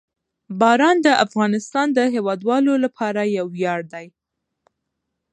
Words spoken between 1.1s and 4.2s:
افغانستان د هیوادوالو لپاره یو ویاړ دی.